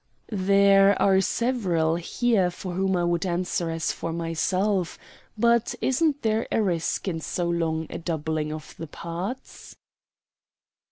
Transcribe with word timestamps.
"There 0.47 0.99
are 0.99 1.21
several 1.21 1.95
here 1.97 2.49
for 2.49 2.73
whom 2.73 2.95
I 2.97 3.03
would 3.03 3.23
answer 3.23 3.69
as 3.69 3.91
for 3.91 4.11
myself; 4.11 4.97
but 5.37 5.75
isn't 5.79 6.23
there 6.23 6.47
a 6.51 6.59
risk 6.59 7.07
in 7.07 7.19
so 7.21 7.47
long 7.47 7.85
a 7.91 7.99
doubling 7.99 8.51
of 8.51 8.73
the 8.79 8.87
parts?" 8.87 9.75